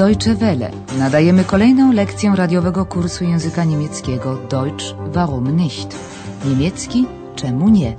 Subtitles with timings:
[0.00, 0.70] Deutsche Welle.
[0.98, 5.96] Nadajemy kolejną lekcję radiowego kursu języka niemieckiego Deutsch warum nicht?
[6.44, 7.96] Niemiecki czemu nie?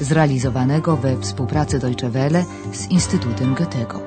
[0.00, 4.00] Zrealizowanego we współpracy Deutsche Welle z Instytutem Goethego.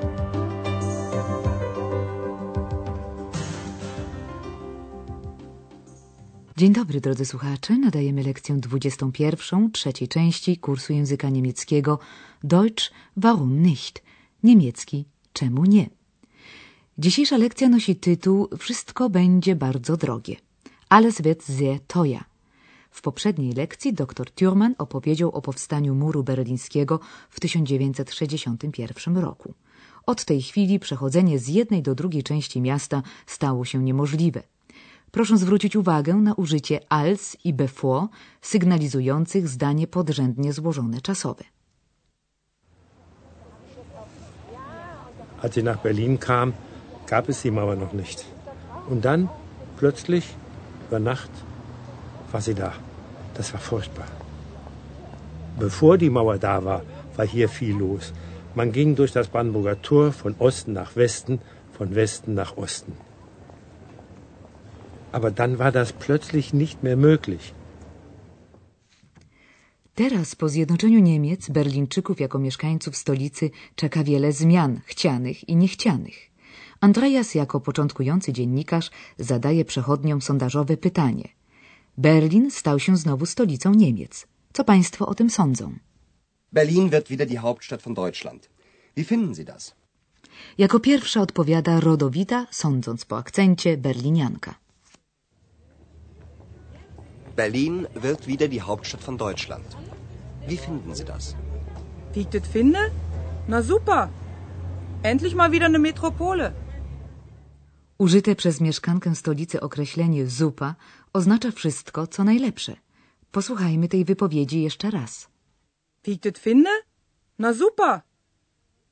[6.56, 7.78] Dzień dobry drodzy słuchacze.
[7.78, 11.98] Nadajemy lekcję 21 trzeciej części kursu języka niemieckiego
[12.44, 14.02] Deutsch warum nicht?
[14.42, 15.97] Niemiecki czemu nie?
[16.98, 20.36] Dzisiejsza lekcja nosi tytuł Wszystko będzie bardzo drogie.
[20.88, 22.24] Alles wird sehr teuer.
[22.90, 29.54] W poprzedniej lekcji dr Thurman opowiedział o powstaniu muru berlińskiego w 1961 roku.
[30.06, 34.42] Od tej chwili przechodzenie z jednej do drugiej części miasta stało się niemożliwe.
[35.10, 38.08] Proszę zwrócić uwagę na użycie als i bevor
[38.42, 41.44] sygnalizujących zdanie podrzędnie złożone czasowe.
[45.42, 46.52] Als ich nach Berlin kam,
[47.08, 48.24] gab es die Mauer noch nicht.
[48.90, 49.28] Und dann,
[49.78, 50.24] plötzlich,
[50.86, 51.30] über Nacht,
[52.32, 52.72] war sie da.
[53.34, 54.08] Das war furchtbar.
[55.58, 56.82] Bevor die Mauer da war,
[57.16, 58.12] war hier viel los.
[58.54, 61.40] Man ging durch das Brandenburger Tor von Osten nach Westen,
[61.76, 62.92] von Westen nach Osten.
[65.12, 67.54] Aber dann war das plötzlich nicht mehr möglich.
[69.94, 76.28] Teraz po zjednoczeniu Niemiec Berlińczyków jako mieszkańców stolicy czeka wiele zmian chcianych i niechcianych.
[76.80, 81.28] Andreas jako początkujący dziennikarz zadaje przechodniom sondażowe pytanie.
[81.96, 84.26] Berlin stał się znowu stolicą Niemiec.
[84.52, 85.74] Co państwo o tym sądzą?
[86.52, 88.48] Berlin wird wieder die Hauptstadt von Deutschland.
[88.96, 89.74] Wie finden Sie das?
[90.58, 94.54] Jako pierwsza odpowiada rodowita, sądząc po akcencie, berlinianka.
[97.36, 99.76] Berlin wird wieder die Hauptstadt von Deutschland.
[100.48, 101.34] Wie finden Sie das?
[102.14, 102.78] Wie ich das finde?
[103.48, 104.08] Na super.
[105.02, 106.52] Endlich mal wieder eine Metropole.
[107.98, 110.74] Użyte przez mieszkankę stolicy określenie zupa
[111.12, 112.76] oznacza wszystko, co najlepsze.
[113.32, 115.28] Posłuchajmy tej wypowiedzi jeszcze raz.
[116.04, 116.70] Wie ich das finde?
[117.38, 118.00] Na super.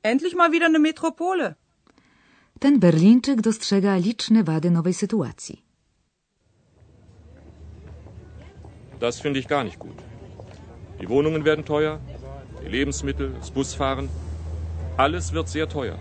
[0.03, 1.55] Endlich mal wieder eine Metropole.
[2.59, 5.63] Ten Berlińczyk dostrzega liczne wady nowej sytuacji.
[8.99, 9.97] Das finde ich gar nicht gut.
[10.99, 11.99] Die Wohnungen werden teuer,
[12.63, 14.09] die Lebensmittel, das Busfahren.
[14.97, 15.97] Alles wird sehr teuer.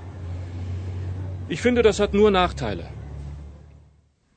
[1.48, 2.95] Ich finde, das hat nur Nachteile.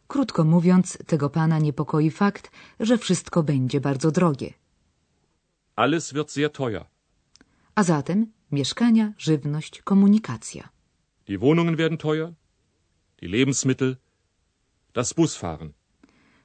[0.09, 4.53] Krótko mówiąc, tego pana niepokoi fakt, że wszystko będzie bardzo drogie.
[5.75, 6.85] Alles wird sehr teuer.
[7.75, 10.69] A zatem mieszkania, żywność, komunikacja.
[11.27, 12.33] Die Wohnungen werden teuer,
[13.21, 13.97] die Lebensmittel,
[14.93, 15.73] das Busfahren.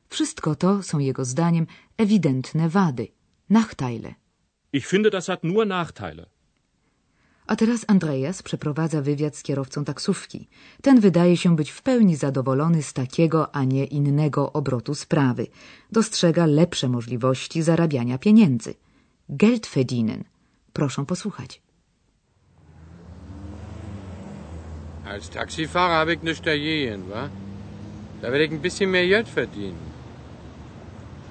[0.09, 3.09] Wszystko to są jego zdaniem ewidentne wady,
[3.51, 4.15] Nachteile.
[4.73, 6.27] Ich finde, das hat nur Nachteile.
[7.47, 10.49] A teraz Andreas przeprowadza wywiad z kierowcą taksówki.
[10.83, 15.47] Ten wydaje się być w pełni zadowolony z takiego, a nie innego obrotu sprawy.
[15.93, 18.75] Dostrzega lepsze możliwości zarabiania pieniędzy.
[19.29, 20.25] Geld verdienen.
[20.73, 21.61] Proszę posłuchać.
[25.05, 27.29] Als Taxifahrer habe ich nichts dagegen, wa?
[28.23, 29.77] Da werde ich ein bisschen mehr Geld verdienen.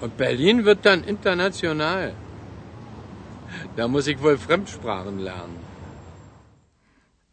[0.01, 2.13] Und Berlin wird dann international.
[3.75, 5.72] Da muss ich wohl Fremdsprachen lernen.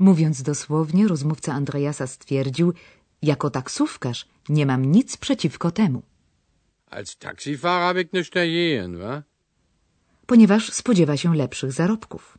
[0.00, 2.72] Mówiąc dosłownie, rozmówca Andreasa stwierdził,
[3.22, 6.02] jako taksówkarz nie mam nic przeciwko temu,
[6.90, 9.22] Als Taxifahrer habe ich nichts dagegen, wa?
[10.26, 12.38] ponieważ spodziewa się lepszych zarobków.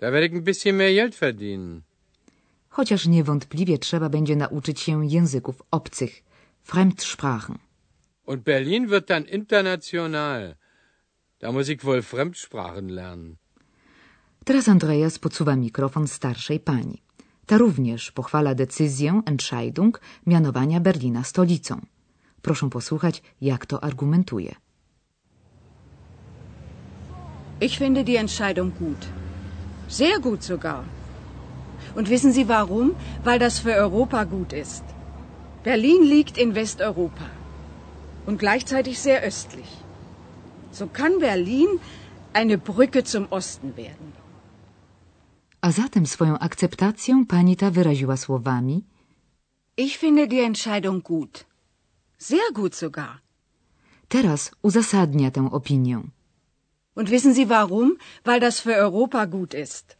[0.00, 1.82] Da werde ich ein bisschen mehr Geld verdienen.
[2.68, 6.22] Chociaż niewątpliwie trzeba będzie nauczyć się języków obcych,
[6.62, 7.58] Fremdsprachen.
[8.26, 10.54] Und Berlin wird dann international.
[11.40, 13.36] Da muss ich wohl Fremdsprachen lernen.
[14.44, 17.02] Teraz Andreas podsuwa mikrofon starszej pani.
[17.46, 21.80] Ta również pochwala decyzję, Entscheidung, mianowania Berlina stolicą.
[22.42, 24.54] Proszę posłuchać, jak to argumentuje.
[27.60, 29.06] Ich finde die Entscheidung gut.
[29.88, 30.84] Sehr gut sogar.
[31.96, 32.94] Und wissen Sie warum?
[33.24, 34.84] Weil das für Europa gut ist.
[35.64, 37.30] Berlin liegt in Westeuropa
[38.26, 39.70] und gleichzeitig sehr östlich.
[40.72, 41.68] So kann Berlin
[42.32, 44.21] eine Brücke zum Osten werden.
[45.62, 48.84] A zatem swoją akceptację pani ta wyraziła słowami
[49.76, 51.44] Ich finde die Entscheidung gut.
[52.18, 53.20] Sehr gut sogar.
[54.08, 56.02] Teraz uzasadnia tę opinię.
[56.94, 57.96] Und wissen Sie warum?
[58.24, 59.96] Weil das für Europa gut ist.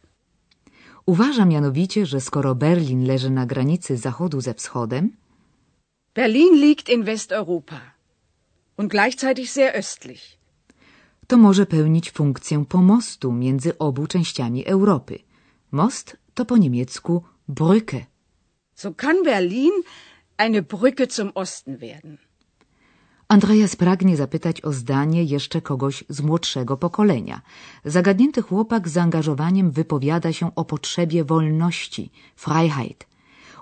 [1.05, 5.09] Uważa mianowicie, że skoro Berlin leży na granicy zachodu ze wschodem,
[6.15, 7.81] Berlin liegt in Westeuropa
[8.77, 10.37] und gleichzeitig sehr östlich.
[11.27, 15.19] to może pełnić funkcję pomostu między obu częściami Europy.
[15.73, 18.05] Most to po niemiecku Brücke.
[18.75, 19.71] So kann Berlin
[20.37, 22.17] eine Brücke zum Osten werden.
[23.27, 27.41] Andreas pragnie zapytać o zdanie jeszcze kogoś z młodszego pokolenia.
[27.85, 33.07] Zagadnięty chłopak z zaangażowaniem wypowiada się o potrzebie wolności, Freiheit.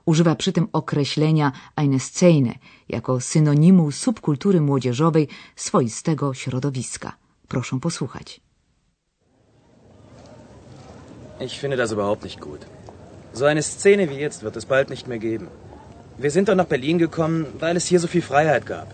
[0.05, 2.53] Używa przy tym określenia eine Szene
[2.89, 7.17] jako synonimu subkultury młodzieżowej swoistego środowiska.
[7.47, 8.41] Proszę posłuchać.
[11.47, 12.61] Ich finde das überhaupt nicht gut.
[13.33, 15.47] So eine Szene wie jetzt wird es bald nicht mehr geben.
[16.17, 18.87] Wir sind doch nach Berlin gekommen, weil es hier so viel Freiheit gab.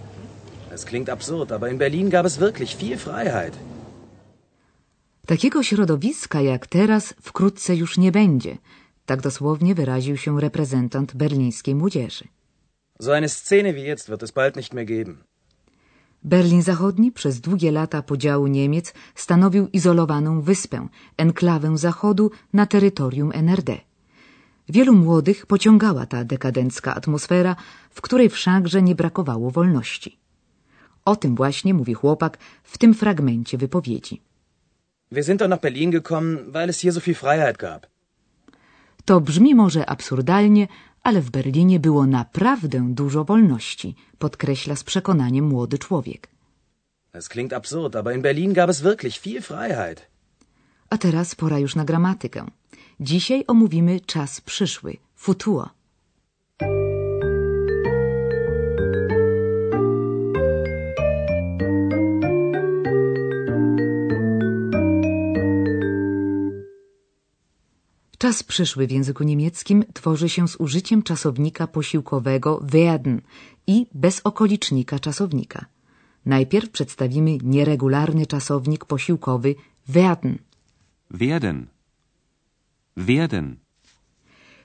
[0.75, 3.53] Es klingt absurd, aber in Berlin gab es wirklich viel Freiheit.
[5.25, 8.57] Takiego środowiska jak teraz wkrótce już nie będzie.
[9.05, 12.27] Tak dosłownie wyraził się reprezentant berlińskiej młodzieży.
[12.99, 15.26] So eine Szene wie jetzt wird es bald nicht mehr geben.
[16.23, 20.87] Berlin Zachodni przez długie lata podziału Niemiec stanowił izolowaną wyspę,
[21.17, 23.77] enklawę Zachodu na terytorium NRD.
[24.69, 27.55] Wielu młodych pociągała ta dekadencka atmosfera,
[27.89, 30.19] w której wszakże nie brakowało wolności.
[31.05, 34.21] O tym właśnie mówi chłopak w tym fragmencie wypowiedzi.
[35.11, 37.87] Wir sind doch nach Berlin gekommen, weil es hier so viel Freiheit gab.
[39.05, 40.67] To brzmi może absurdalnie,
[41.07, 46.29] ale w Berlinie było naprawdę dużo wolności, podkreśla z przekonaniem młody człowiek.
[47.13, 50.07] Es klingt absurd, aber in Berlin gab es wirklich viel Freiheit.
[50.89, 52.45] A teraz pora już na gramatykę.
[52.99, 55.76] Dzisiaj omówimy czas przyszły, futur.
[68.17, 73.21] Czas przyszły w języku niemieckim tworzy się z użyciem czasownika posiłkowego werden
[73.67, 75.65] i bezokolicznika czasownika.
[76.25, 79.55] Najpierw przedstawimy nieregularny czasownik posiłkowy
[79.87, 80.39] werden.
[81.11, 81.67] Werden.
[82.97, 83.57] Werden.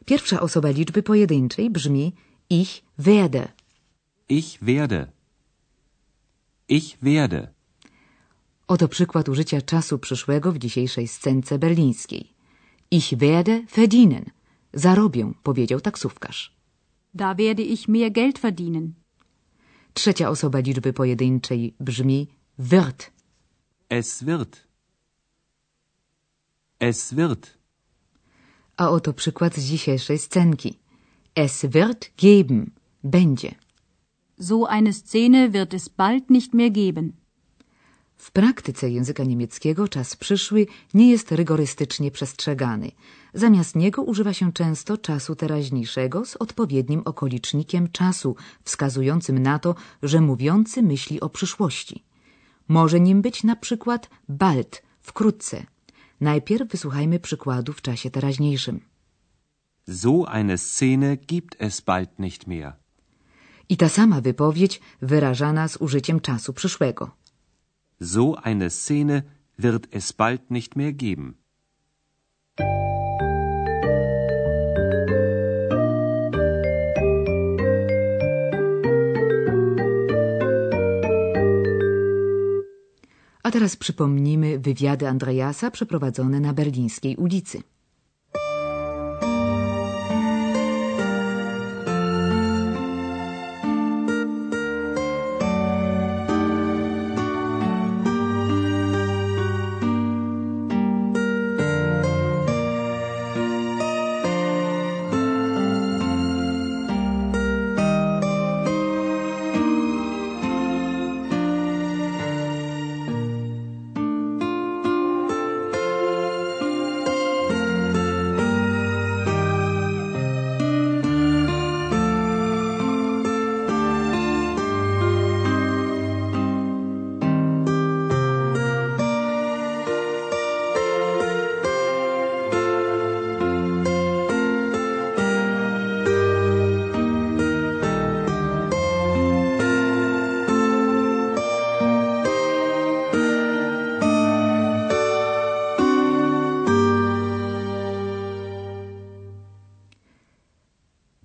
[0.05, 2.13] Pierwsza osoba liczby pojedynczej brzmi
[2.51, 3.49] ich werde.
[4.29, 5.07] Ich werde.
[6.69, 7.49] Ich werde.
[8.67, 12.32] Oto przykład użycia czasu przyszłego w dzisiejszej scence berlińskiej.
[12.99, 14.25] Ich werde verdienen.
[14.75, 16.57] Zarobię, powiedział taksówkarz.
[17.15, 18.93] Da werde ich mehr Geld verdienen.
[19.95, 22.29] Trzecia osoba liczby pojedynczej brzmi
[22.59, 23.11] wird.
[23.89, 24.67] Es wird.
[26.79, 27.59] Es wird.
[28.77, 30.79] A oto przykład z dzisiejszej scenki.
[31.35, 32.71] Es wird geben.
[33.05, 33.55] Będzie.
[34.39, 37.13] So eine Szene wird es bald nicht mehr geben.
[38.23, 42.91] W praktyce języka niemieckiego czas przyszły nie jest rygorystycznie przestrzegany.
[43.35, 50.21] Zamiast niego używa się często czasu teraźniejszego z odpowiednim okolicznikiem czasu, wskazującym na to, że
[50.21, 52.05] mówiący myśli o przyszłości.
[52.69, 55.67] Może nim być na przykład bald, wkrótce.
[56.21, 58.81] Najpierw wysłuchajmy przykładu w czasie teraźniejszym.
[59.89, 62.73] So eine Szene gibt es bald nicht mehr.
[63.69, 67.22] I ta sama wypowiedź wyrażana z użyciem czasu przyszłego.
[68.03, 69.23] So eine Szene
[69.57, 71.39] wird es bald nicht mehr geben.
[83.43, 87.63] A teraz przypomnimy wywiady Andreasa przeprowadzone na berlińskiej ulicy.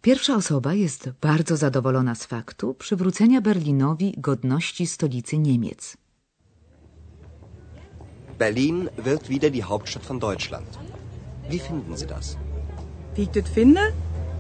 [0.07, 5.97] Pierwsza osoba jest bardzo zadowolona z faktu przywrócenia Berlinowi godności stolicy Niemiec.
[8.39, 10.79] Berlin wird wieder die Hauptstadt von Deutschland.
[11.49, 12.37] Wie finden Sie das?
[13.15, 13.81] Wie ich das finde?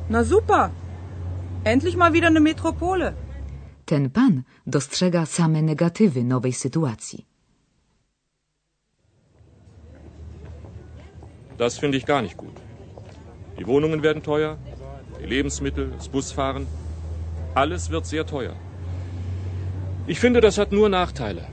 [0.09, 0.69] Na super.
[1.63, 3.13] Endlich mal wieder eine Metropole.
[3.85, 7.25] Ten pan dostrzega same negatywy nowej sytuacji.
[11.57, 12.55] Das finde ich gar nicht gut.
[13.59, 14.57] Die Wohnungen werden teuer,
[15.21, 16.67] die Lebensmittel, das Busfahren.
[17.55, 18.55] Alles wird sehr teuer.
[20.07, 21.43] Ich finde, das hat nur Nachteile.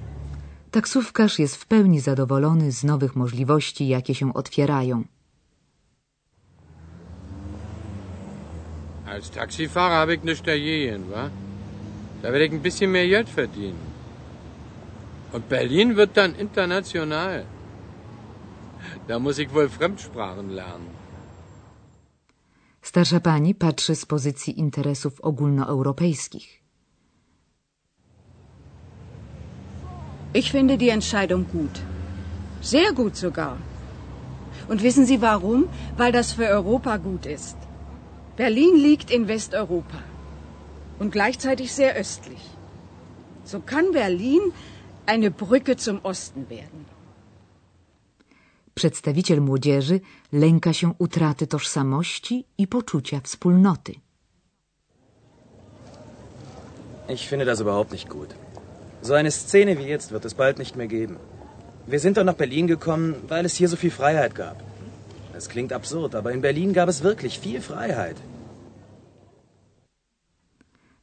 [0.70, 5.04] Taksówkarz jest w pełni zadowolony z nowych możliwości, jakie się otwierają.
[9.06, 11.30] Als Taxifahrer habe ich nichts dagegen, wa?
[12.22, 13.78] Da werde ich ein bisschen mehr Geld verdienen.
[15.32, 17.44] Und Berlin wird dann international.
[19.08, 20.93] Da muss ich wohl Fremdsprachen lernen.
[22.94, 26.62] Starsza pani patrzy z pozycji interesów ogólnoeuropejskich.
[30.34, 31.80] Ich finde die Entscheidung gut.
[32.62, 33.56] Sehr gut sogar.
[34.68, 35.68] Und wissen Sie warum?
[35.98, 37.56] Weil das für Europa gut ist.
[38.36, 39.98] Berlin liegt in Westeuropa
[41.00, 42.44] und gleichzeitig sehr östlich.
[43.44, 44.40] So kann Berlin
[45.06, 46.84] eine Brücke zum Osten werden.
[48.74, 50.00] Przedstawiciel młodzieży
[50.32, 53.94] lęka się utraty tożsamości i poczucia wspólnoty.
[57.08, 58.34] Ich finde das überhaupt nicht gut.
[59.02, 61.16] So eine Szene wie jetzt wird es bald nicht mehr geben.
[61.88, 64.56] Wir sind doch nach Berlin gekommen, weil es hier so viel Freiheit gab.
[65.36, 68.16] Es klingt absurd, aber in Berlin gab es wirklich viel Freiheit.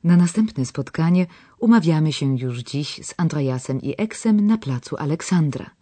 [0.03, 1.25] Na następne spotkanie
[1.59, 5.80] umawiamy się już dziś z Andreasem i Eksem na placu Aleksandra.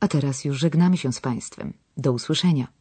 [0.00, 1.72] A teraz już żegnamy się z Państwem.
[1.96, 2.79] Do usłyszenia.